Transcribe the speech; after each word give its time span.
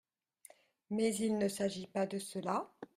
Mais 0.89 1.13
il 1.17 1.37
ne 1.37 1.47
s’agit 1.47 1.85
pas 1.85 2.07
de 2.07 2.17
cela… 2.17 2.71